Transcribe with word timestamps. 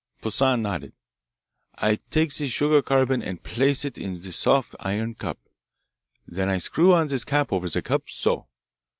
Poissan 0.19 0.63
nodded. 0.63 0.93
"I 1.75 1.97
take 2.09 2.33
this 2.33 2.49
sugar 2.51 2.81
carbon 2.81 3.21
and 3.21 3.43
place 3.43 3.85
it 3.85 3.99
in 3.99 4.19
this 4.19 4.35
soft 4.35 4.73
iron 4.79 5.13
cup. 5.13 5.37
Then 6.27 6.49
I 6.49 6.57
screw 6.57 6.91
on 6.91 7.05
this 7.05 7.23
cap 7.23 7.53
over 7.53 7.69
the 7.69 7.83
cup, 7.83 8.09
so. 8.09 8.47